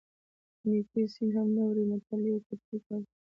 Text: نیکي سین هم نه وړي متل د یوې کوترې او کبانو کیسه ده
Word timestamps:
نیکي 0.69 1.01
سین 1.13 1.29
هم 1.35 1.47
نه 1.55 1.63
وړي 1.67 1.83
متل 1.89 2.19
د 2.23 2.25
یوې 2.29 2.41
کوترې 2.47 2.75
او 2.77 2.81
کبانو 2.83 3.05
کیسه 3.05 3.07
ده 3.09 3.13